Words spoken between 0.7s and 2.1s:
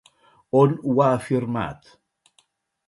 ho ha afirmat?